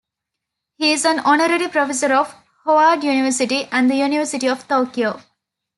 He 0.77 0.93
is 0.93 1.05
an 1.05 1.19
honorary 1.19 1.67
professor 1.67 2.11
of 2.15 2.33
Howard 2.65 3.03
University 3.03 3.65
and 3.71 3.87
the 3.87 3.97
University 3.97 4.47
of 4.47 4.67
Tokyo. 4.67 5.21